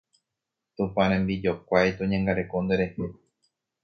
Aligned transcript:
Tupãrembijokuái 0.75 1.89
toñangareko 1.97 2.57
nderehe 2.63 3.05